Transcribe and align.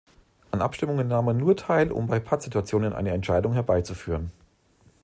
An 0.49 0.63
Abstimmungen 0.63 1.07
nahm 1.07 1.27
er 1.27 1.35
nur 1.35 1.55
teil, 1.55 1.91
um 1.91 2.07
bei 2.07 2.19
Pattsituationen 2.19 2.91
eine 2.93 3.11
Entscheidung 3.11 3.53
herbeizuführen. 3.53 4.31